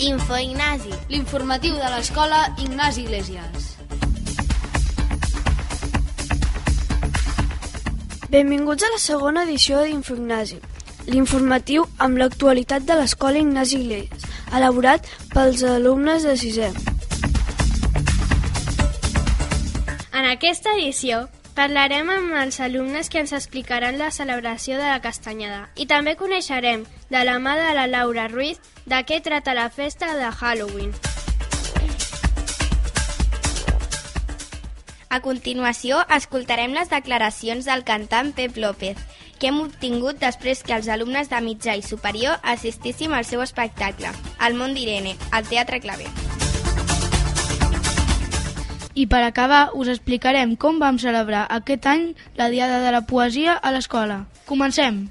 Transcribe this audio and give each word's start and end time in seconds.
Info 0.00 0.34
Ignasi. 0.34 0.94
L'informatiu 1.10 1.74
de 1.76 1.88
l'escola 1.92 2.38
Ignasi 2.56 3.02
Iglesias. 3.02 3.66
Benvinguts 8.30 8.86
a 8.86 8.88
la 8.94 9.00
segona 9.02 9.42
edició 9.44 9.82
d'Infoignasi, 9.84 10.56
l'informatiu 11.12 11.84
amb 11.98 12.16
l'actualitat 12.16 12.86
de 12.88 12.96
l'escola 12.96 13.42
Ignasi 13.42 13.76
Iglesias, 13.82 14.24
elaborat 14.56 15.04
pels 15.34 15.66
alumnes 15.68 16.24
de 16.24 16.36
sisè. 16.38 16.70
En 20.16 20.30
aquesta 20.30 20.72
edició 20.78 21.26
parlarem 21.60 22.08
amb 22.08 22.32
els 22.40 22.56
alumnes 22.64 23.10
que 23.12 23.18
ens 23.20 23.34
explicaran 23.36 23.98
la 24.00 24.08
celebració 24.16 24.78
de 24.80 24.86
la 24.86 25.00
castanyada 25.04 25.66
i 25.76 25.84
també 25.90 26.14
coneixerem 26.16 26.86
de 27.12 27.20
la 27.28 27.34
mà 27.36 27.52
de 27.58 27.74
la 27.76 27.84
Laura 27.90 28.28
Ruiz 28.32 28.62
de 28.88 29.02
què 29.04 29.18
trata 29.20 29.52
la 29.52 29.66
festa 29.68 30.14
de 30.16 30.30
Halloween. 30.30 30.94
A 35.10 35.20
continuació, 35.20 36.00
escoltarem 36.16 36.72
les 36.72 36.88
declaracions 36.88 37.68
del 37.68 37.84
cantant 37.84 38.32
Pep 38.32 38.56
López, 38.56 38.96
que 39.36 39.52
hem 39.52 39.60
obtingut 39.60 40.16
després 40.22 40.64
que 40.64 40.78
els 40.78 40.88
alumnes 40.88 41.28
de 41.28 41.44
mitjà 41.44 41.76
i 41.76 41.84
superior 41.84 42.40
assistíssim 42.56 43.12
al 43.12 43.28
seu 43.28 43.44
espectacle, 43.44 44.16
El 44.40 44.56
món 44.56 44.72
d'Irene, 44.72 45.18
al 45.30 45.44
Teatre 45.44 45.84
Claver. 45.84 46.08
I 49.00 49.06
per 49.08 49.22
acabar, 49.24 49.70
us 49.80 49.88
explicarem 49.88 50.50
com 50.60 50.76
vam 50.76 50.98
celebrar 51.00 51.46
aquest 51.54 51.86
any 51.88 52.02
la 52.36 52.50
Diada 52.52 52.82
de 52.84 52.90
la 52.92 53.00
Poesia 53.08 53.54
a 53.56 53.70
l'escola. 53.72 54.26
Comencem! 54.44 55.06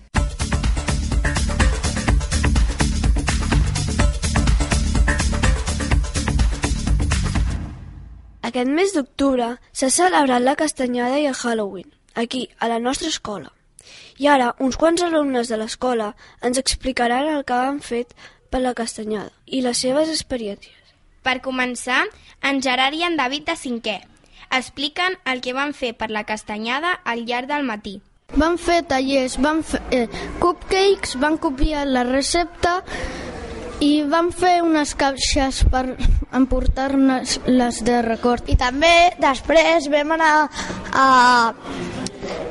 Aquest 8.45 8.69
mes 8.77 8.93
d'octubre 8.93 9.55
s'ha 9.73 9.89
celebrat 9.97 10.45
la 10.45 10.57
castanyada 10.59 11.17
i 11.17 11.25
el 11.31 11.37
Halloween, 11.41 11.89
aquí, 12.13 12.45
a 12.59 12.69
la 12.69 12.77
nostra 12.77 13.09
escola. 13.09 13.49
I 14.21 14.29
ara, 14.29 14.53
uns 14.59 14.77
quants 14.77 15.01
alumnes 15.01 15.49
de 15.49 15.57
l'escola 15.57 16.13
ens 16.45 16.61
explicaran 16.61 17.33
el 17.33 17.41
que 17.41 17.57
han 17.57 17.81
fet 17.81 18.13
per 18.53 18.61
la 18.61 18.77
castanyada 18.77 19.33
i 19.47 19.65
les 19.65 19.81
seves 19.81 20.13
experiències. 20.13 20.78
Per 21.29 21.43
començar, 21.45 22.07
en 22.41 22.57
Gerard 22.65 22.97
i 22.97 23.03
en 23.05 23.13
David 23.19 23.51
de 23.51 23.53
cinquè 23.53 23.99
expliquen 24.49 25.13
el 25.29 25.41
que 25.45 25.53
van 25.53 25.75
fer 25.77 25.91
per 25.93 26.09
la 26.09 26.23
castanyada 26.25 26.95
al 27.05 27.21
llarg 27.29 27.45
del 27.51 27.67
matí. 27.67 27.99
Van 28.33 28.57
fer 28.57 28.79
tallers, 28.89 29.35
van 29.37 29.61
fer 29.61 29.81
eh, 29.93 30.07
cupcakes, 30.41 31.13
van 31.21 31.37
copiar 31.37 31.85
la 31.85 32.01
recepta 32.07 32.79
i 33.85 33.91
van 34.09 34.31
fer 34.33 34.59
unes 34.65 34.95
caixes 34.97 35.61
per 35.69 35.83
emportar-les 36.41 37.83
de 37.85 38.01
record. 38.09 38.49
I 38.49 38.57
també 38.57 39.13
després 39.21 39.85
vam 39.93 40.17
anar 40.17 40.33
a, 40.41 40.49
a, 40.97 41.09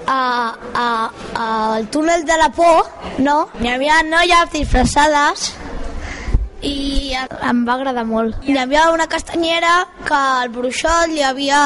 a, 0.07 0.19
a, 0.87 0.89
al 1.75 1.91
túnel 1.91 2.23
de 2.31 2.39
la 2.39 2.53
por, 2.55 2.87
no? 3.19 3.41
Hi 3.59 3.75
havia 3.75 4.05
noies 4.07 4.55
disfressades 4.55 5.51
i 6.63 7.15
em 7.15 7.65
va 7.67 7.75
agradar 7.79 8.05
molt. 8.09 8.37
Hi 8.49 8.57
havia 8.59 8.89
una 8.93 9.07
castanyera 9.11 9.73
que 10.07 10.21
el 10.43 10.53
bruixot 10.55 11.13
li 11.13 11.23
havia, 11.23 11.63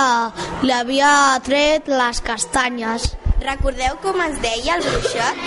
li 0.62 0.72
havia 0.72 1.12
tret 1.44 1.88
les 1.88 2.20
castanyes. 2.24 3.12
Recordeu 3.42 3.96
com 4.02 4.20
es 4.26 4.36
deia 4.42 4.76
el 4.76 4.84
bruixot? 4.86 5.46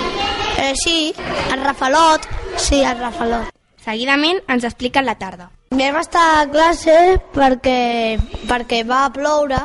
Eh, 0.64 0.74
sí, 0.84 1.14
el 1.52 1.62
Rafalot. 1.64 2.26
Sí, 2.58 2.82
el 2.82 2.98
Rafalot. 3.00 3.52
Seguidament 3.86 4.42
ens 4.50 4.66
expliquen 4.66 5.06
la 5.06 5.16
tarda. 5.20 5.52
Vam 5.76 5.98
estar 6.00 6.26
a 6.40 6.46
classe 6.50 6.96
perquè, 7.36 8.18
perquè 8.50 8.82
va 8.88 9.06
ploure, 9.14 9.60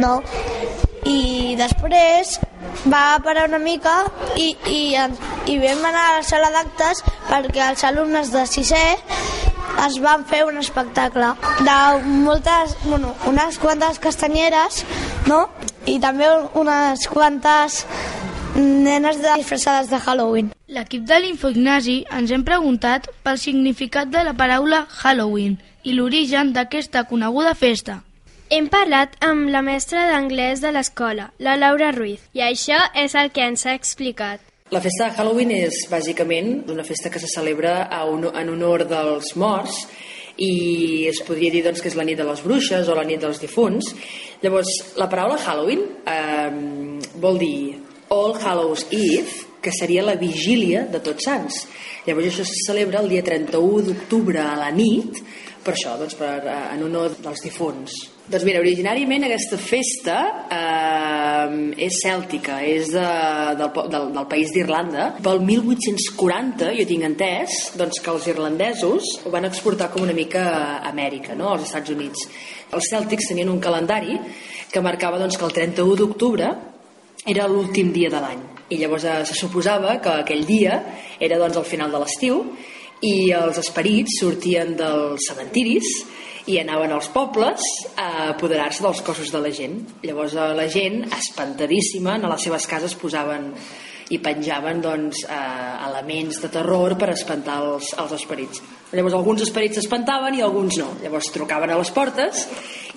no? 0.00 0.20
I 1.06 1.54
després 1.58 2.38
va 2.90 3.18
parar 3.24 3.46
una 3.48 3.58
mica 3.58 3.94
i, 4.36 4.54
i, 4.70 4.80
i 5.50 5.58
vam 5.62 5.84
anar 5.88 6.04
a 6.06 6.16
la 6.18 6.24
sala 6.26 6.50
d'actes 6.54 7.02
perquè 7.28 7.62
els 7.70 7.84
alumnes 7.88 8.32
de 8.34 8.44
sisè 8.50 8.84
es 9.84 9.98
van 10.02 10.24
fer 10.28 10.44
un 10.46 10.58
espectacle 10.58 11.32
de 11.60 11.76
moltes, 12.24 12.76
bueno, 12.84 13.14
unes 13.26 13.58
quantes 13.58 13.98
castanyeres, 13.98 14.84
no? 15.28 15.46
I 15.86 15.98
també 16.02 16.28
unes 16.58 17.06
quantes 17.12 17.84
nenes 18.56 19.20
de 19.22 19.36
disfressades 19.36 19.90
de 19.90 20.00
Halloween. 20.00 20.50
L'equip 20.66 21.04
de 21.06 21.20
l'Infoignasi 21.20 22.00
ens 22.18 22.32
hem 22.32 22.44
preguntat 22.44 23.10
pel 23.22 23.38
significat 23.38 24.10
de 24.10 24.24
la 24.26 24.34
paraula 24.34 24.86
Halloween 25.02 25.58
i 25.84 25.94
l'origen 25.94 26.52
d'aquesta 26.56 27.04
coneguda 27.10 27.54
festa. 27.54 28.00
Hem 28.50 28.68
parlat 28.70 29.14
amb 29.26 29.50
la 29.50 29.62
mestra 29.66 30.06
d'anglès 30.10 30.60
de 30.62 30.70
l'escola, 30.74 31.30
la 31.38 31.56
Laura 31.58 31.90
Ruiz, 31.94 32.22
i 32.32 32.44
això 32.46 32.78
és 32.94 33.14
el 33.18 33.32
que 33.34 33.42
ens 33.42 33.66
ha 33.66 33.74
explicat. 33.74 34.40
La 34.74 34.80
festa 34.82 35.04
de 35.06 35.14
Halloween 35.14 35.52
és 35.54 35.84
bàsicament 35.86 36.64
una 36.72 36.82
festa 36.82 37.06
que 37.06 37.20
se 37.22 37.28
celebra 37.30 37.84
un, 38.10 38.24
en 38.26 38.48
honor 38.50 38.82
dels 38.90 39.28
morts 39.38 39.84
i 40.42 41.06
es 41.06 41.20
podria 41.22 41.52
dir 41.54 41.60
doncs, 41.62 41.78
que 41.78 41.86
és 41.86 41.94
la 41.94 42.02
nit 42.02 42.18
de 42.18 42.26
les 42.26 42.42
bruixes 42.42 42.90
o 42.90 42.96
la 42.98 43.04
nit 43.06 43.22
dels 43.22 43.38
difunts. 43.38 43.92
Llavors, 44.42 44.72
la 44.98 45.06
paraula 45.06 45.38
Halloween 45.38 45.84
eh, 46.10 46.98
vol 47.22 47.38
dir 47.38 47.78
All 48.10 48.34
Hallows 48.42 48.88
Eve, 48.90 49.46
que 49.62 49.70
seria 49.70 50.02
la 50.02 50.18
vigília 50.18 50.82
de 50.90 50.98
Tots 50.98 51.30
Sants. 51.30 51.62
Llavors 52.08 52.32
això 52.32 52.50
se 52.50 52.58
celebra 52.66 53.04
el 53.06 53.14
dia 53.14 53.22
31 53.22 53.86
d'octubre 53.86 54.42
a 54.42 54.58
la 54.58 54.74
nit, 54.74 55.22
per 55.62 55.76
això, 55.78 55.94
doncs, 56.02 56.18
per, 56.18 56.42
en 56.74 56.82
honor 56.90 57.14
dels 57.22 57.46
difunts. 57.46 58.15
Doncs 58.26 58.42
mira, 58.42 58.58
originàriament 58.58 59.22
aquesta 59.22 59.54
festa 59.54 60.14
eh, 60.50 61.50
és 61.86 61.98
cèltica, 62.02 62.56
és 62.66 62.88
de, 62.90 63.04
del, 63.60 63.70
del, 63.92 64.08
del 64.16 64.26
país 64.26 64.50
d'Irlanda. 64.50 65.12
Pel 65.22 65.38
1840, 65.46 66.72
jo 66.74 66.86
tinc 66.88 67.06
entès, 67.06 67.54
doncs 67.78 68.00
que 68.02 68.10
els 68.10 68.26
irlandesos 68.32 69.12
ho 69.22 69.30
van 69.30 69.46
exportar 69.46 69.92
com 69.92 70.02
una 70.02 70.16
mica 70.16 70.42
a 70.56 70.64
Amèrica, 70.90 71.36
no? 71.38 71.52
als 71.52 71.68
Estats 71.68 71.94
Units. 71.94 72.26
Els 72.74 72.90
cèltics 72.90 73.30
tenien 73.30 73.52
un 73.52 73.62
calendari 73.62 74.18
que 74.74 74.82
marcava 74.82 75.22
doncs, 75.22 75.38
que 75.38 75.46
el 75.46 75.54
31 75.60 75.94
d'octubre 76.02 76.50
era 77.30 77.46
l'últim 77.46 77.94
dia 77.94 78.10
de 78.10 78.26
l'any. 78.26 78.42
I 78.74 78.82
llavors 78.82 79.06
eh, 79.06 79.20
se 79.30 79.38
suposava 79.38 80.00
que 80.02 80.18
aquell 80.26 80.42
dia 80.50 80.82
era 81.22 81.38
doncs, 81.38 81.62
el 81.62 81.70
final 81.70 81.94
de 81.94 82.02
l'estiu 82.02 82.42
i 83.06 83.30
els 83.38 83.62
esperits 83.62 84.18
sortien 84.18 84.74
dels 84.74 85.30
cementiris 85.30 85.94
i 86.46 86.60
anaven 86.62 86.94
als 86.94 87.08
pobles 87.10 87.64
a 87.98 88.30
apoderar-se 88.30 88.84
dels 88.84 89.02
cossos 89.02 89.32
de 89.34 89.40
la 89.42 89.50
gent. 89.54 89.80
Llavors 90.06 90.36
eh, 90.36 90.46
la 90.54 90.68
gent, 90.70 91.02
espantadíssima, 91.16 92.16
a 92.20 92.30
les 92.30 92.46
seves 92.46 92.68
cases 92.70 92.94
posaven 92.98 93.50
i 94.14 94.20
penjaven 94.22 94.80
doncs, 94.84 95.24
eh, 95.26 95.88
elements 95.88 96.38
de 96.44 96.50
terror 96.54 96.94
per 96.98 97.10
espantar 97.10 97.58
els, 97.64 97.90
els 97.98 98.14
esperits. 98.14 98.62
Llavors 98.94 99.16
alguns 99.18 99.42
esperits 99.42 99.80
s'espantaven 99.80 100.38
i 100.38 100.44
alguns 100.46 100.78
no. 100.78 100.92
Llavors 101.02 101.32
trucaven 101.34 101.74
a 101.74 101.80
les 101.80 101.90
portes 101.90 102.46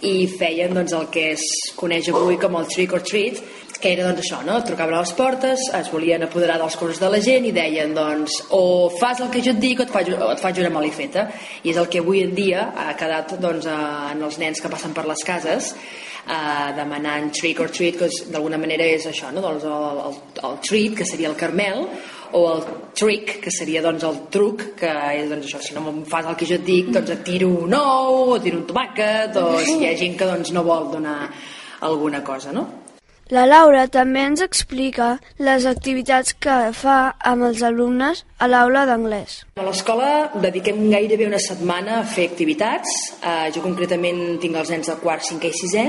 i 0.05 0.29
feien 0.29 0.75
doncs, 0.77 0.93
el 0.93 1.09
que 1.09 1.31
es 1.33 1.47
coneix 1.79 2.11
avui 2.13 2.37
com 2.37 2.59
el 2.59 2.69
trick 2.69 2.93
or 2.93 3.01
treat, 3.01 3.41
que 3.79 3.93
era 3.93 4.05
doncs 4.07 4.25
això, 4.25 4.41
no? 4.45 4.59
trucaven 4.67 4.97
a 4.97 5.03
les 5.03 5.13
portes, 5.17 5.63
es 5.75 5.91
volien 5.93 6.25
apoderar 6.25 6.59
dels 6.61 6.75
cossos 6.79 6.99
de 7.01 7.09
la 7.11 7.21
gent 7.23 7.47
i 7.47 7.53
deien 7.55 7.95
doncs 7.95 8.41
o 8.55 8.89
fas 8.99 9.23
el 9.23 9.31
que 9.33 9.43
jo 9.45 9.55
et 9.55 9.63
dic 9.63 9.79
o 9.79 9.87
et 9.87 9.93
faig, 9.93 10.11
o 10.17 10.29
et 10.33 10.43
faig 10.43 10.59
una 10.63 10.73
malifeta 10.75 11.29
i 11.63 11.71
és 11.71 11.79
el 11.79 11.89
que 11.91 12.03
avui 12.03 12.23
en 12.25 12.35
dia 12.35 12.69
ha 12.75 12.93
quedat 12.99 13.37
doncs, 13.39 13.69
en 13.71 14.23
els 14.27 14.39
nens 14.41 14.61
que 14.61 14.71
passen 14.71 14.93
per 14.95 15.07
les 15.07 15.23
cases 15.25 15.73
eh, 16.27 16.69
demanant 16.77 17.31
trick 17.35 17.63
or 17.63 17.71
treat 17.73 17.99
que 18.01 18.11
d'alguna 18.33 18.59
manera 18.61 18.87
és 18.87 19.07
això 19.09 19.31
no? 19.33 19.43
doncs 19.45 19.67
el, 19.67 20.03
el, 20.09 20.23
el 20.51 20.57
treat 20.67 20.97
que 20.99 21.07
seria 21.07 21.31
el 21.31 21.39
carmel 21.39 21.85
o 22.31 22.43
el 22.53 22.65
trick, 22.93 23.39
que 23.41 23.49
seria 23.49 23.81
doncs 23.81 24.03
el 24.05 24.19
truc, 24.29 24.67
que 24.77 24.91
és 25.17 25.29
doncs 25.31 25.47
això, 25.47 25.61
si 25.65 25.73
no 25.73 25.87
em 25.89 26.03
fas 26.05 26.27
el 26.29 26.35
que 26.37 26.45
jo 26.45 26.59
et 26.59 26.67
dic, 26.67 26.91
doncs 26.93 27.15
et 27.15 27.23
tiro 27.25 27.49
un 27.63 27.73
ou, 27.73 28.35
o 28.35 28.37
tiro 28.43 28.59
un 28.59 28.67
tomàquet, 28.69 29.39
o 29.41 29.57
si 29.63 29.79
hi 29.79 29.87
ha 29.89 29.95
gent 29.97 30.19
que 30.19 30.27
doncs 30.29 30.53
no 30.53 30.61
vol 30.67 30.91
donar 30.93 31.17
alguna 31.87 32.21
cosa, 32.23 32.53
no? 32.53 32.67
La 33.29 33.43
Laura 33.45 33.83
també 33.93 34.23
ens 34.25 34.41
explica 34.41 35.11
les 35.37 35.67
activitats 35.69 36.33
que 36.41 36.53
fa 36.73 36.95
amb 37.31 37.45
els 37.45 37.59
alumnes 37.61 38.23
a 38.41 38.47
l'aula 38.49 38.87
d'anglès. 38.89 39.35
A 39.61 39.65
l'escola 39.67 40.31
dediquem 40.33 40.79
gairebé 40.89 41.27
una 41.29 41.41
setmana 41.43 41.99
a 41.99 42.07
fer 42.09 42.25
activitats. 42.31 42.95
Eh, 43.21 43.51
jo 43.53 43.61
concretament 43.61 44.39
tinc 44.41 44.57
els 44.57 44.73
nens 44.73 44.89
de 44.89 44.97
quart, 45.03 45.21
cinquè 45.29 45.53
i 45.53 45.59
sisè. 45.59 45.85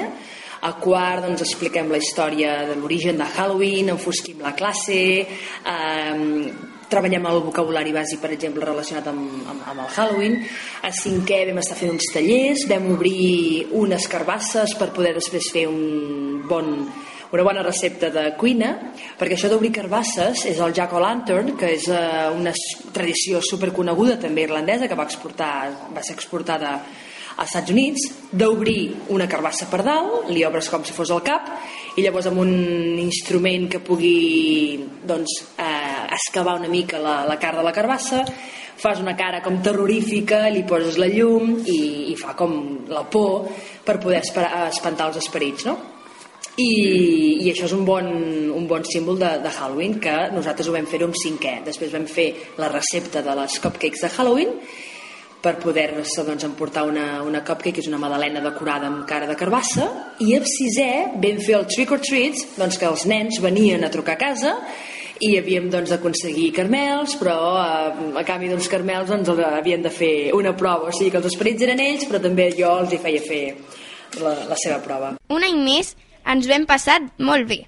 A 0.69 0.75
quart 0.85 1.25
doncs, 1.25 1.41
expliquem 1.47 1.89
la 1.89 2.03
història 2.05 2.59
de 2.69 2.77
l'origen 2.77 3.17
de 3.17 3.33
Halloween, 3.33 3.89
enfosquim 3.95 4.45
la 4.45 4.53
classe, 4.53 5.01
eh, 5.25 6.53
treballem 6.93 7.25
el 7.31 7.41
vocabulari 7.47 7.95
bàsic, 7.97 8.21
per 8.21 8.35
exemple, 8.37 8.69
relacionat 8.69 9.09
amb, 9.09 9.47
amb, 9.49 9.69
amb 9.73 9.87
el 9.87 9.95
Halloween. 9.97 10.43
A 10.85 10.93
cinquè 10.93 11.47
vam 11.49 11.65
estar 11.65 11.81
fent 11.81 11.97
uns 11.97 12.13
tallers, 12.13 12.69
vam 12.69 12.93
obrir 12.99 13.71
unes 13.81 14.13
carbasses 14.13 14.77
per 14.77 14.93
poder 14.93 15.17
després 15.17 15.49
fer 15.55 15.71
un 15.73 16.45
bon 16.51 16.77
una 17.31 17.45
bona 17.47 17.63
recepta 17.63 18.11
de 18.11 18.25
cuina, 18.39 18.73
perquè 19.19 19.37
això 19.37 19.51
d'obrir 19.51 19.71
carbasses 19.75 20.47
és 20.51 20.59
el 20.59 20.75
jack-o'-lantern, 20.75 21.55
que 21.59 21.75
és 21.77 21.87
eh, 21.87 22.27
una 22.35 22.55
tradició 22.95 23.43
superconeguda 23.45 24.19
també 24.19 24.49
irlandesa, 24.49 24.89
que 24.91 24.99
va, 24.99 25.07
exportar, 25.07 25.53
va 25.95 26.03
ser 26.03 26.17
exportada 26.19 26.81
als 27.41 27.53
Estats 27.53 27.71
Units, 27.71 28.09
d'obrir 28.35 29.13
una 29.15 29.29
carbassa 29.31 29.69
per 29.71 29.85
dalt, 29.87 30.27
li 30.35 30.43
obres 30.45 30.69
com 30.69 30.83
si 30.85 30.93
fos 30.97 31.13
el 31.15 31.23
cap, 31.25 31.47
i 31.97 32.03
llavors 32.03 32.27
amb 32.29 32.43
un 32.43 32.51
instrument 33.01 33.69
que 33.71 33.81
pugui 33.85 34.81
doncs, 35.07 35.39
eh, 35.55 36.03
excavar 36.19 36.59
una 36.59 36.69
mica 36.69 36.99
la, 36.99 37.21
la 37.31 37.39
carn 37.39 37.63
de 37.63 37.69
la 37.69 37.75
carbassa, 37.77 38.25
fas 38.81 38.99
una 38.99 39.15
cara 39.15 39.43
com 39.45 39.61
terrorífica, 39.63 40.49
li 40.51 40.65
poses 40.67 40.99
la 40.99 41.07
llum 41.13 41.59
i, 41.69 42.11
i 42.11 42.19
fa 42.19 42.35
com 42.35 42.89
la 42.91 43.05
por 43.07 43.47
per 43.85 44.01
poder 44.03 44.25
espantar 44.25 45.11
els 45.11 45.21
esperits, 45.23 45.69
no? 45.69 45.79
I, 46.61 47.41
i 47.45 47.51
això 47.51 47.67
és 47.69 47.75
un 47.77 47.85
bon, 47.89 48.07
un 48.57 48.69
bon 48.69 48.85
símbol 48.85 49.19
de, 49.21 49.33
de 49.45 49.51
Halloween 49.57 49.99
que 50.03 50.15
nosaltres 50.35 50.69
ho 50.69 50.77
vam 50.77 50.89
fer 50.91 51.03
un 51.07 51.17
cinquè. 51.17 51.61
Després 51.67 51.93
vam 51.95 52.07
fer 52.11 52.31
la 52.61 52.71
recepta 52.73 53.25
de 53.25 53.37
les 53.39 53.59
cupcakes 53.63 54.05
de 54.05 54.13
Halloween 54.17 54.57
per 55.41 55.55
poder-se 55.57 56.25
doncs, 56.27 56.45
emportar 56.45 56.85
una, 56.85 57.23
una 57.25 57.41
cupcake, 57.41 57.79
que 57.79 57.85
és 57.85 57.89
una 57.89 58.01
madalena 58.01 58.43
decorada 58.45 58.91
amb 58.91 59.07
cara 59.09 59.29
de 59.29 59.37
carbassa, 59.41 59.87
i 60.21 60.35
el 60.37 60.45
sisè 60.45 61.17
vam 61.17 61.41
fer 61.41 61.57
el 61.57 61.69
trick 61.71 61.95
or 61.97 62.03
treats, 62.05 62.45
doncs 62.59 62.77
que 62.81 62.89
els 62.91 63.07
nens 63.09 63.41
venien 63.41 63.85
a 63.85 63.93
trucar 63.93 64.19
a 64.19 64.21
casa 64.21 64.57
i 65.21 65.35
havíem 65.37 65.69
doncs, 65.73 65.91
d'aconseguir 65.93 66.51
carmels, 66.57 67.17
però 67.21 67.37
a, 67.61 67.73
a 68.17 68.25
canvi 68.29 68.49
d'uns 68.53 68.69
carmels 68.73 69.11
doncs, 69.13 69.33
havien 69.49 69.85
de 69.85 69.93
fer 69.93 70.13
una 70.37 70.55
prova, 70.57 70.89
o 70.89 70.97
sigui 70.97 71.13
que 71.13 71.21
els 71.21 71.29
esperits 71.33 71.65
eren 71.65 71.81
ells, 71.85 72.07
però 72.09 72.21
també 72.25 72.51
jo 72.57 72.71
els 72.81 72.93
hi 72.93 73.01
feia 73.01 73.25
fer 73.25 73.43
la, 74.21 74.37
la 74.49 74.61
seva 74.61 74.81
prova. 74.85 75.15
Un 75.33 75.45
any 75.45 75.61
més 75.61 75.93
ens 76.31 76.47
ho 76.47 76.55
hem 76.55 76.65
passat 76.67 77.07
molt 77.19 77.49
bé. 77.51 77.65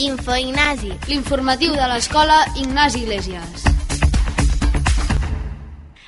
Info 0.00 0.34
Ignasi. 0.34 0.90
L'informatiu 1.08 1.74
de 1.76 1.86
l'escola 1.90 2.40
Ignasi 2.56 3.04
Iglesias. 3.04 3.68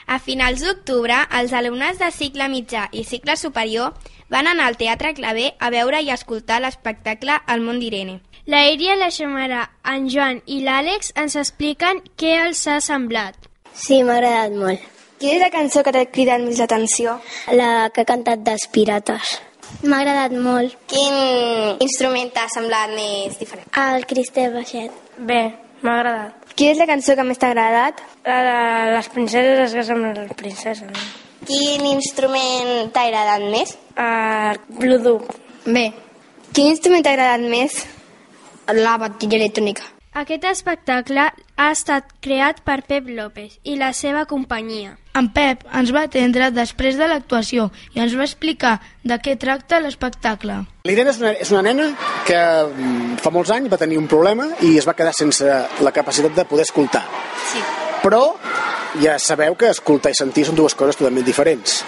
A 0.07 0.19
finals 0.23 0.63
d'octubre, 0.63 1.17
els 1.39 1.53
alumnes 1.53 1.99
de 1.99 2.11
cicle 2.15 2.49
mitjà 2.49 2.87
i 2.93 3.03
cicle 3.05 3.37
superior 3.37 3.95
van 4.31 4.47
anar 4.47 4.69
al 4.71 4.79
Teatre 4.79 5.13
Clavé 5.15 5.53
a 5.59 5.71
veure 5.75 6.01
i 6.03 6.11
escoltar 6.15 6.61
l'espectacle 6.63 7.39
El 7.53 7.63
món 7.63 7.81
d'Irene. 7.83 8.21
La 8.47 8.63
Iria, 8.71 8.95
la 8.97 9.11
Xamara, 9.11 9.65
en 9.83 10.07
Joan 10.11 10.41
i 10.47 10.61
l'Àlex 10.63 11.13
ens 11.19 11.35
expliquen 11.37 12.01
què 12.17 12.37
els 12.45 12.63
ha 12.71 12.79
semblat. 12.81 13.35
Sí, 13.75 14.03
m'ha 14.03 14.21
agradat 14.21 14.55
molt. 14.55 14.93
Quina 15.19 15.35
és 15.35 15.43
la 15.43 15.51
cançó 15.51 15.83
que 15.83 15.93
t'ha 15.93 16.07
cridat 16.13 16.43
més 16.45 16.61
l'atenció? 16.63 17.19
La 17.59 17.91
que 17.91 18.05
ha 18.05 18.09
cantat 18.09 18.47
dels 18.47 18.69
Pirates. 18.71 19.37
M'ha 19.83 20.01
agradat 20.01 20.33
molt. 20.33 20.77
Quin 20.91 21.81
instrument 21.85 22.33
t'ha 22.35 22.47
semblat 22.53 22.93
més 22.95 23.39
diferent? 23.41 23.69
El 23.83 24.07
Cristel 24.09 24.55
Baixet. 24.55 24.95
Bé, 25.19 25.41
m'ha 25.83 25.99
agradat. 26.01 26.47
Quina 26.57 26.73
és 26.73 26.81
la 26.81 26.89
cançó 26.89 27.17
que 27.17 27.27
més 27.29 27.41
t'ha 27.41 27.51
agradat? 27.53 28.01
La 28.25 28.39
de 28.47 28.95
les 28.95 29.11
princeses 29.13 29.65
es 29.67 29.75
casen 29.77 30.05
amb 30.05 30.23
les 30.23 30.33
princeses. 30.39 31.11
Quin 31.47 31.85
instrument 31.91 32.93
t'ha 32.95 33.09
agradat 33.11 33.45
més? 33.53 33.77
El 33.97 34.63
bluduc. 34.81 35.37
Bé. 35.67 35.91
Quin 36.53 36.73
instrument 36.73 37.05
t'ha 37.05 37.13
agradat 37.17 37.45
més? 37.51 37.83
La 38.73 38.97
batilla 38.99 39.39
electrònica. 39.43 39.96
Aquest 40.17 40.47
espectacle 40.49 41.27
ha 41.29 41.65
estat 41.69 42.09
creat 42.25 42.63
per 42.65 42.79
Pep 42.89 43.11
López 43.13 43.59
i 43.69 43.75
la 43.77 43.91
seva 43.93 44.23
companyia. 44.31 44.95
En 45.13 45.29
Pep 45.35 45.67
ens 45.77 45.93
va 45.93 46.07
atendre 46.09 46.49
després 46.57 46.97
de 46.97 47.05
l'actuació 47.11 47.67
i 47.93 48.01
ens 48.01 48.15
va 48.17 48.25
explicar 48.25 48.79
de 49.05 49.19
què 49.21 49.35
tracta 49.37 49.83
l'espectacle. 49.85 50.63
L'Irene 50.89 51.13
és, 51.13 51.21
una, 51.21 51.35
és 51.45 51.53
una 51.53 51.63
nena 51.69 51.91
que 52.25 52.39
mm, 52.39 53.19
fa 53.21 53.35
molts 53.35 53.53
anys 53.53 53.69
va 53.73 53.81
tenir 53.83 54.01
un 54.01 54.09
problema 54.09 54.49
i 54.65 54.79
es 54.81 54.89
va 54.89 54.97
quedar 54.97 55.13
sense 55.13 55.45
la 55.85 55.93
capacitat 55.93 56.33
de 56.33 56.49
poder 56.49 56.65
escoltar. 56.65 57.05
Sí. 57.53 57.61
Però 58.01 58.23
ja 59.05 59.19
sabeu 59.21 59.61
que 59.61 59.69
escoltar 59.77 60.17
i 60.17 60.17
sentir 60.17 60.49
són 60.49 60.57
dues 60.57 60.79
coses 60.81 60.97
totalment 60.97 61.29
diferents. 61.29 61.83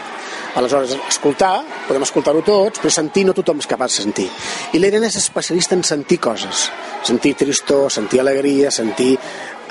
Aleshores, 0.56 0.94
escoltar, 1.08 1.60
podem 1.86 2.02
escoltar-ho 2.06 2.42
tots, 2.42 2.80
però 2.80 2.90
sentir 2.92 3.24
no 3.28 3.34
tothom 3.36 3.60
és 3.62 3.68
capaç 3.70 3.98
de 3.98 4.04
sentir. 4.06 4.26
I 4.72 4.80
l'Irene 4.80 5.10
és 5.10 5.18
especialista 5.20 5.76
en 5.76 5.84
sentir 5.84 6.18
coses. 6.24 6.68
Sentir 7.06 7.34
tristor, 7.38 7.90
sentir 7.92 8.20
alegria, 8.20 8.72
sentir 8.74 9.14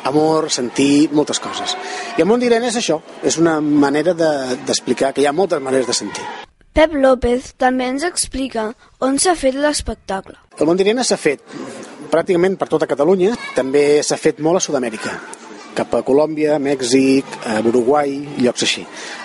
amor, 0.07 0.51
sentir 0.53 1.09
moltes 1.11 1.41
coses. 1.43 1.75
I 2.17 2.23
el 2.23 2.29
món 2.29 2.39
d'Irene 2.39 2.69
és 2.69 2.77
això, 2.79 3.01
és 3.23 3.39
una 3.41 3.59
manera 3.61 4.13
d'explicar 4.13 5.11
de, 5.11 5.17
que 5.17 5.25
hi 5.25 5.27
ha 5.29 5.35
moltes 5.35 5.63
maneres 5.63 5.89
de 5.89 5.97
sentir. 5.97 6.27
Pep 6.77 6.93
López 6.93 7.55
també 7.57 7.87
ens 7.89 8.05
explica 8.05 8.69
on 9.01 9.17
s'ha 9.19 9.33
fet 9.35 9.57
l'espectacle. 9.57 10.37
El 10.57 10.69
món 10.69 10.77
d'Irene 10.77 11.03
s'ha 11.03 11.17
fet 11.17 11.41
pràcticament 12.11 12.55
per 12.55 12.69
tota 12.71 12.87
Catalunya, 12.87 13.33
també 13.57 14.03
s'ha 14.05 14.19
fet 14.21 14.39
molt 14.39 14.61
a 14.61 14.63
Sud-amèrica 14.63 15.17
cap 15.77 15.93
a 15.93 16.03
Colòmbia, 16.05 16.57
Mèxic, 16.61 17.37
a 17.45 17.59
Uruguai, 17.61 18.15
llocs 18.41 18.65
així. 18.65 18.83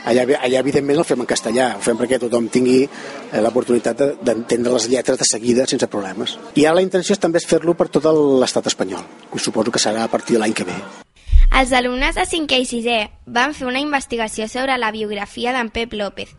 Allà, 0.09 0.27
allà 0.39 0.61
evidentment 0.61 1.01
el 1.01 1.09
fem 1.09 1.23
en 1.25 1.29
castellà, 1.31 1.71
ho 1.79 1.85
fem 1.85 1.99
perquè 2.01 2.19
tothom 2.21 2.49
tingui 2.53 2.83
eh, 2.85 3.41
l'oportunitat 3.41 4.03
d'entendre 4.21 4.75
les 4.77 4.89
lletres 4.93 5.21
de 5.21 5.29
seguida 5.29 5.67
sense 5.71 5.89
problemes. 5.93 6.37
I 6.59 6.67
ara 6.67 6.81
la 6.81 6.85
intenció 6.85 7.17
també 7.17 7.41
és 7.41 7.49
fer-lo 7.49 7.77
per 7.79 7.89
tot 7.93 8.11
l'estat 8.43 8.69
espanyol, 8.73 9.07
suposo 9.43 9.73
que 9.73 9.83
serà 9.83 10.05
a 10.05 10.13
partir 10.13 10.37
de 10.37 10.45
l'any 10.45 10.55
que 10.55 10.69
ve. 10.69 10.77
Els 11.53 11.73
alumnes 11.77 12.17
de 12.17 12.25
5è 12.25 12.61
i 12.63 12.69
6è 12.69 13.01
van 13.27 13.53
fer 13.53 13.67
una 13.69 13.81
investigació 13.83 14.49
sobre 14.49 14.79
la 14.81 14.93
biografia 14.93 15.53
d'en 15.53 15.69
Pep 15.73 15.93
López 15.93 16.33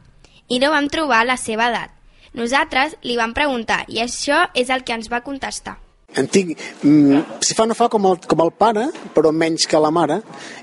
i 0.49 0.59
no 0.59 0.73
vam 0.73 0.89
trobar 0.89 1.23
la 1.25 1.37
seva 1.37 1.69
edat. 1.69 1.93
Nosaltres 2.33 2.97
li 3.05 3.17
vam 3.19 3.35
preguntar 3.37 3.83
i 3.87 4.01
això 4.01 4.47
és 4.57 4.73
el 4.73 4.81
que 4.83 4.97
ens 4.97 5.11
va 5.13 5.21
contestar 5.21 5.77
en 6.15 6.27
tinc, 6.27 6.57
mm, 6.83 7.39
si 7.41 7.55
fa 7.57 7.65
no 7.65 7.75
fa 7.77 7.89
com 7.89 8.05
el, 8.09 8.19
com 8.27 8.41
el 8.43 8.51
pare, 8.57 8.87
però 9.15 9.31
menys 9.33 9.67
que 9.69 9.79
la 9.81 9.91
mare, 9.91 10.19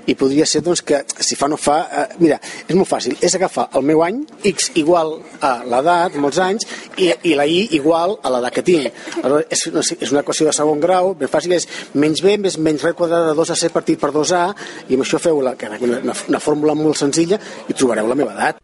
i 0.07 0.15
podria 0.15 0.45
ser 0.45 0.61
doncs, 0.65 0.81
que 0.81 1.03
si 1.19 1.35
fa 1.35 1.49
no 1.51 1.57
fa... 1.57 1.77
Eh, 1.91 2.05
mira, 2.19 2.39
és 2.67 2.75
molt 2.75 2.89
fàcil, 2.89 3.17
és 3.21 3.35
agafar 3.35 3.69
el 3.77 3.85
meu 3.87 4.03
any, 4.05 4.21
X 4.51 4.71
igual 4.81 5.17
a 5.41 5.53
l'edat, 5.67 6.15
molts 6.21 6.39
anys, 6.43 6.67
i, 6.97 7.11
i 7.31 7.35
la 7.35 7.47
Y 7.47 7.67
igual 7.77 8.17
a 8.23 8.33
l'edat 8.33 8.57
que 8.57 8.65
tinc. 8.67 8.91
Aleshores, 9.21 9.47
és, 9.51 9.65
una, 9.71 9.85
és 10.07 10.15
una 10.15 10.23
equació 10.25 10.47
de 10.47 10.55
segon 10.55 10.83
grau, 10.83 11.13
ben 11.19 11.31
fàcil, 11.31 11.55
és 11.57 11.67
menys 11.93 12.23
B 12.23 12.37
més 12.41 12.57
menys 12.57 12.85
res 12.87 12.97
quadrada 12.97 13.31
de 13.31 13.37
2 13.37 13.53
a 13.53 13.59
C 13.59 13.71
partit 13.73 13.99
per 14.01 14.11
2A, 14.15 14.45
i 14.89 14.97
amb 14.97 15.05
això 15.05 15.19
feu 15.21 15.41
la, 15.43 15.55
una, 15.81 16.15
una 16.15 16.43
fórmula 16.43 16.75
molt 16.77 16.99
senzilla 16.99 17.39
i 17.67 17.75
trobareu 17.75 18.07
la 18.07 18.17
meva 18.17 18.37
edat. 18.37 18.61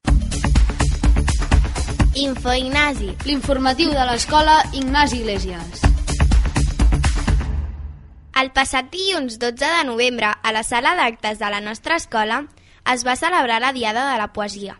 Info 2.18 2.50
Ignasi. 2.50 3.12
L'informatiu 3.30 3.92
de 3.94 4.08
l'escola 4.10 4.64
Ignasi 4.74 5.22
Iglesias. 5.22 5.97
El 8.38 8.52
passat 8.54 8.92
dilluns 8.94 9.40
12 9.42 9.66
de 9.66 9.86
novembre, 9.88 10.28
a 10.30 10.52
la 10.54 10.62
sala 10.62 10.92
d'actes 10.94 11.40
de 11.40 11.48
la 11.50 11.62
nostra 11.68 11.96
escola, 11.98 12.44
es 12.94 13.04
va 13.08 13.16
celebrar 13.18 13.58
la 13.64 13.72
Diada 13.74 14.04
de 14.12 14.18
la 14.20 14.28
Poesia. 14.34 14.76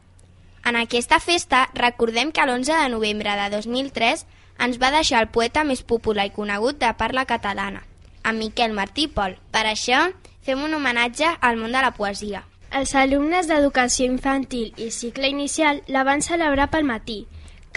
En 0.64 0.76
aquesta 0.78 1.18
festa 1.20 1.64
recordem 1.74 2.30
que 2.32 2.46
l'11 2.46 2.84
de 2.84 2.92
novembre 2.94 3.34
de 3.40 3.48
2003 3.56 4.26
ens 4.68 4.78
va 4.84 4.92
deixar 4.94 5.24
el 5.24 5.32
poeta 5.34 5.64
més 5.66 5.82
popular 5.82 6.28
i 6.30 6.36
conegut 6.36 6.78
de 6.84 6.92
parla 7.00 7.26
catalana, 7.26 7.82
en 8.24 8.38
Miquel 8.38 8.78
Martí 8.78 9.08
Pol. 9.08 9.34
Per 9.50 9.66
això 9.66 10.04
fem 10.46 10.62
un 10.62 10.78
homenatge 10.78 11.34
al 11.42 11.58
món 11.58 11.74
de 11.74 11.82
la 11.82 11.96
poesia. 11.98 12.44
Els 12.70 12.94
alumnes 12.94 13.50
d'educació 13.50 14.06
infantil 14.06 14.70
i 14.78 14.92
cicle 14.92 15.34
inicial 15.34 15.82
la 15.88 16.06
van 16.06 16.22
celebrar 16.22 16.70
pel 16.70 16.86
matí 16.86 17.24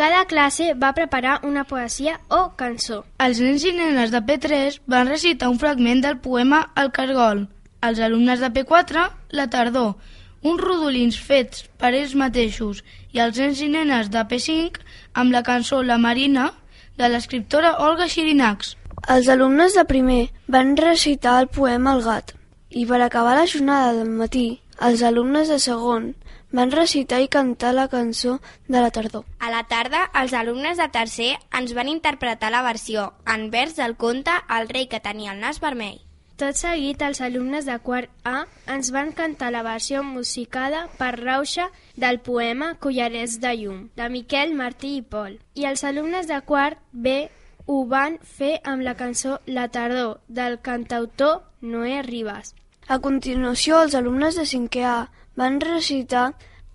cada 0.00 0.25
classe 0.25 0.73
va 0.83 0.95
preparar 0.97 1.40
una 1.45 1.66
poesia 1.69 2.14
o 2.33 2.54
cançó. 2.57 3.02
Els 3.21 3.37
nens 3.45 3.66
i 3.69 3.73
nenes 3.76 4.09
de 4.14 4.23
P3 4.25 4.78
van 4.88 5.11
recitar 5.12 5.50
un 5.52 5.59
fragment 5.61 6.00
del 6.00 6.16
poema 6.25 6.61
El 6.83 6.88
Cargol. 6.97 7.42
Els 7.85 8.00
alumnes 8.07 8.40
de 8.40 8.49
P4, 8.54 9.02
La 9.37 9.47
tardor, 9.52 9.99
uns 10.40 10.62
rodolins 10.62 11.19
fets 11.21 11.66
per 11.76 11.90
ells 11.99 12.14
mateixos 12.16 12.80
i 13.12 13.21
els 13.21 13.37
nens 13.42 13.61
i 13.61 13.69
nenes 13.69 14.09
de 14.14 14.25
P5 14.30 14.80
amb 15.21 15.37
la 15.37 15.45
cançó 15.45 15.83
La 15.83 16.00
Marina 16.00 16.49
de 16.97 17.12
l'escriptora 17.12 17.76
Olga 17.85 18.09
Xirinacs. 18.09 18.78
Els 19.04 19.28
alumnes 19.28 19.76
de 19.76 19.85
primer 19.85 20.23
van 20.49 20.78
recitar 20.80 21.37
el 21.42 21.52
poema 21.52 21.92
El 21.99 22.07
gat 22.09 22.33
i 22.71 22.87
per 22.88 23.02
acabar 23.04 23.37
la 23.37 23.49
jornada 23.52 23.92
del 24.00 24.16
matí, 24.16 24.62
els 24.80 25.04
alumnes 25.04 25.52
de 25.52 25.61
segon 25.61 26.14
van 26.52 26.71
recitar 26.71 27.21
i 27.23 27.28
cantar 27.28 27.73
la 27.75 27.88
cançó 27.88 28.40
de 28.69 28.80
la 28.80 28.90
tardor. 28.90 29.25
A 29.38 29.50
la 29.50 29.64
tarda, 29.71 30.11
els 30.21 30.35
alumnes 30.35 30.78
de 30.78 30.88
tercer 30.88 31.33
ens 31.57 31.75
van 31.75 31.88
interpretar 31.88 32.50
la 32.50 32.62
versió 32.66 33.12
en 33.26 33.50
vers 33.50 33.76
del 33.76 33.97
conte 33.97 34.35
El 34.49 34.69
rei 34.69 34.88
que 34.88 35.00
tenia 35.00 35.33
el 35.33 35.40
nas 35.40 35.61
vermell. 35.61 36.00
Tot 36.40 36.57
seguit, 36.57 37.02
els 37.04 37.21
alumnes 37.21 37.66
de 37.69 37.75
quart 37.85 38.09
A 38.25 38.47
ens 38.75 38.88
van 38.95 39.11
cantar 39.12 39.50
la 39.52 39.61
versió 39.62 40.02
musicada 40.02 40.87
per 40.97 41.11
Rauxa 41.19 41.66
del 41.97 42.19
poema 42.25 42.71
Collarets 42.80 43.35
de 43.42 43.52
llum, 43.59 43.83
de 43.95 44.09
Miquel 44.09 44.54
Martí 44.57 44.95
i 44.97 45.02
Pol. 45.02 45.37
I 45.54 45.69
els 45.69 45.85
alumnes 45.85 46.30
de 46.30 46.40
quart 46.49 46.80
B 46.92 47.28
ho 47.66 47.85
van 47.85 48.16
fer 48.25 48.54
amb 48.64 48.83
la 48.83 48.97
cançó 48.97 49.37
La 49.45 49.69
tardor, 49.69 50.23
del 50.28 50.59
cantautor 50.64 51.42
Noé 51.61 52.00
Ribas. 52.02 52.54
A 52.90 52.97
continuació, 52.99 53.76
els 53.87 53.92
alumnes 53.94 54.35
de 54.35 54.44
5è 54.50 54.80
A 54.92 54.94
van 55.38 55.61
recitar 55.62 56.23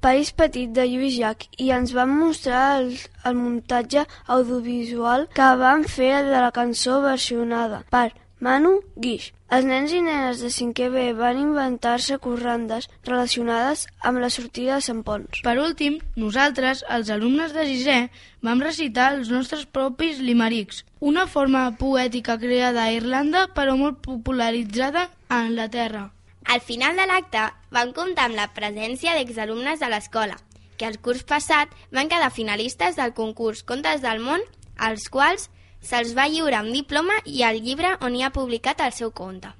País 0.06 0.30
Petit 0.42 0.70
de 0.78 0.86
Lluís 0.88 1.18
Llach 1.20 1.44
i 1.66 1.74
ens 1.76 1.92
van 1.98 2.14
mostrar 2.20 2.62
el, 2.78 2.94
el 3.28 3.36
muntatge 3.36 4.06
audiovisual 4.36 5.26
que 5.36 5.50
van 5.60 5.84
fer 5.98 6.14
de 6.30 6.38
la 6.46 6.54
cançó 6.56 7.02
versionada 7.04 7.82
per 7.92 8.08
Manu 8.44 8.82
Guix. 9.00 9.30
Els 9.56 9.64
nens 9.64 9.92
i 9.96 10.02
nenes 10.04 10.42
de 10.44 10.50
5è 10.52 10.90
B 10.92 11.04
van 11.16 11.38
inventar-se 11.40 12.18
corrandes 12.20 12.90
relacionades 13.08 13.86
amb 14.04 14.20
la 14.20 14.30
sortida 14.34 14.76
de 14.76 14.84
Sant 14.84 15.04
Pons. 15.08 15.40
Per 15.46 15.56
últim, 15.62 16.00
nosaltres, 16.20 16.84
els 16.92 17.12
alumnes 17.14 17.54
de 17.56 17.64
sisè, 17.70 18.00
vam 18.44 18.64
recitar 18.66 19.14
els 19.16 19.32
nostres 19.32 19.64
propis 19.66 20.20
limerics, 20.20 20.84
una 21.00 21.28
forma 21.28 21.64
poètica 21.80 22.36
creada 22.42 22.84
a 22.84 22.92
Irlanda 22.92 23.46
però 23.56 23.78
molt 23.80 24.02
popularitzada 24.04 25.08
a 25.30 25.40
Anglaterra. 25.46 26.10
Al 26.46 26.62
final 26.62 27.00
de 27.00 27.08
l'acte 27.08 27.48
vam 27.72 27.96
comptar 27.96 28.28
amb 28.28 28.38
la 28.38 28.52
presència 28.54 29.16
d'exalumnes 29.16 29.80
de 29.80 29.90
l'escola, 29.90 30.36
que 30.78 30.86
el 30.92 31.00
curs 31.00 31.24
passat 31.24 31.72
van 31.96 32.12
quedar 32.12 32.34
finalistes 32.36 33.00
del 33.00 33.16
concurs 33.16 33.64
Contes 33.64 34.04
del 34.04 34.20
Món, 34.20 34.44
als 34.76 35.08
quals 35.10 35.50
se'ls 35.86 36.16
va 36.18 36.28
lliurar 36.32 36.64
un 36.66 36.74
diploma 36.74 37.22
i 37.26 37.46
el 37.46 37.62
llibre 37.62 37.96
on 38.02 38.18
hi 38.18 38.26
ha 38.26 38.34
publicat 38.34 38.82
el 38.82 38.94
seu 38.98 39.14
conte. 39.14 39.54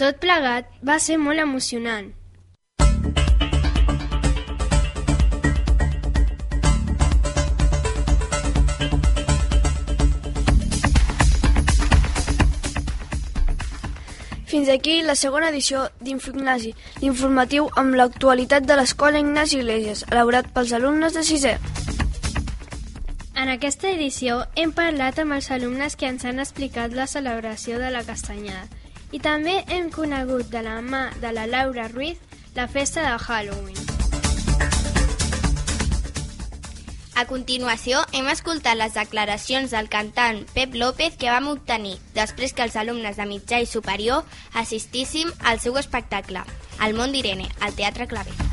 Tot 0.00 0.20
plegat 0.20 0.68
va 0.84 0.98
ser 1.00 1.16
molt 1.20 1.40
emocionant. 1.40 2.12
Fins 14.50 14.68
aquí 14.68 14.96
la 15.06 15.14
segona 15.14 15.48
edició 15.52 15.84
d'Infoignasi, 16.02 16.72
l'informatiu 17.02 17.68
amb 17.78 17.94
l'actualitat 17.94 18.66
de 18.66 18.80
l'Escola 18.80 19.20
Ignasi 19.22 19.60
Iglesias, 19.60 20.02
elaborat 20.10 20.48
pels 20.56 20.72
alumnes 20.74 21.14
de 21.14 21.22
sisè. 21.22 21.54
En 23.40 23.48
aquesta 23.48 23.88
edició 23.88 24.34
hem 24.60 24.72
parlat 24.76 25.16
amb 25.22 25.32
els 25.32 25.46
alumnes 25.54 25.94
que 25.96 26.04
ens 26.12 26.26
han 26.28 26.42
explicat 26.42 26.92
la 26.92 27.06
celebració 27.08 27.78
de 27.80 27.88
la 27.94 28.02
castanyada 28.04 28.68
i 29.16 29.20
també 29.24 29.54
hem 29.72 29.88
conegut 29.94 30.50
de 30.52 30.60
la 30.66 30.74
mà 30.84 31.06
de 31.22 31.30
la 31.32 31.46
Laura 31.48 31.86
Ruiz 31.88 32.20
la 32.58 32.68
festa 32.68 33.06
de 33.06 33.14
Halloween. 33.16 33.80
A 37.16 37.24
continuació, 37.32 38.04
hem 38.12 38.28
escoltat 38.28 38.76
les 38.76 38.92
declaracions 39.00 39.72
del 39.72 39.88
cantant 39.88 40.44
Pep 40.52 40.76
López 40.76 41.16
que 41.16 41.32
vam 41.32 41.48
obtenir 41.48 41.96
després 42.12 42.52
que 42.52 42.68
els 42.68 42.76
alumnes 42.76 43.16
de 43.16 43.24
mitjà 43.24 43.64
i 43.64 43.72
superior 43.72 44.28
assistíssim 44.52 45.32
al 45.40 45.64
seu 45.64 45.80
espectacle, 45.80 46.44
El 46.84 46.92
món 46.92 47.16
d'Irene, 47.16 47.48
al 47.60 47.72
Teatre 47.72 48.08
Clavé. 48.08 48.49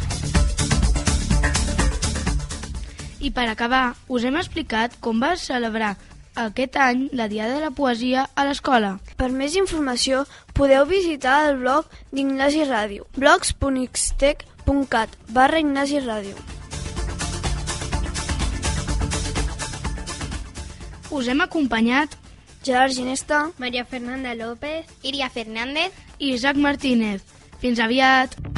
I 3.19 3.31
per 3.33 3.47
acabar, 3.49 3.95
us 4.07 4.25
hem 4.27 4.37
explicat 4.37 4.97
com 5.01 5.21
va 5.21 5.33
celebrar 5.41 5.95
aquest 6.37 6.77
any 6.77 7.07
la 7.17 7.27
Diada 7.27 7.55
de 7.55 7.63
la 7.65 7.71
Poesia 7.71 8.27
a 8.35 8.45
l'escola. 8.45 8.99
Per 9.17 9.31
més 9.33 9.55
informació 9.57 10.25
podeu 10.53 10.85
visitar 10.85 11.49
el 11.49 11.57
blog 11.63 11.89
d'Ignasi 12.13 12.67
Ràdio, 12.69 13.07
blogs.ixtec.cat 13.17 15.17
barra 15.33 15.63
Ignasi 15.63 16.03
Ràdio. 16.05 16.37
Us 21.09 21.27
hem 21.31 21.41
acompanyat 21.41 22.17
Gerard 22.63 22.93
Ginesta, 22.93 23.49
Maria 23.57 23.85
Fernanda 23.85 24.35
López, 24.35 24.85
Iria 25.01 25.29
Fernández 25.29 25.91
i 26.19 26.33
Isaac 26.35 26.57
Martínez. 26.57 27.23
Fins 27.61 27.79
aviat! 27.79 28.56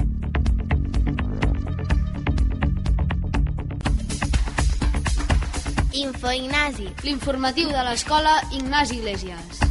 Info 6.00 6.32
Ignasi. 6.32 6.88
L'informatiu 7.04 7.74
de 7.76 7.84
l'escola 7.90 8.38
Ignasi 8.56 9.02
Iglesias. 9.02 9.69